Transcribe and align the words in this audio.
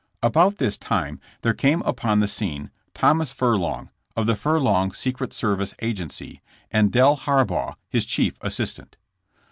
About 0.23 0.57
this 0.57 0.79
time 0.79 1.19
there 1.43 1.53
came 1.53 1.81
upon 1.83 2.21
the 2.21 2.27
scene 2.27 2.71
Thomas 2.95 3.31
Furlong, 3.31 3.91
of 4.17 4.25
the 4.25 4.35
Furlong 4.35 4.93
Secret 4.93 5.31
Service 5.31 5.75
Agency, 5.79 6.41
and 6.71 6.91
Del 6.91 7.15
Harbaugh, 7.15 7.75
his 7.87 8.07
chief 8.07 8.33
assistant. 8.41 8.97